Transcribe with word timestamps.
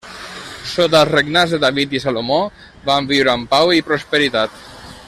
Sota 0.69 1.01
els 1.01 1.11
regnats 1.15 1.53
de 1.55 1.59
David 1.65 1.93
i 1.97 2.01
Salomó 2.07 2.41
van 2.91 3.13
viure 3.13 3.35
amb 3.37 3.49
pau 3.53 3.79
i 3.81 3.87
prosperitat. 3.91 4.61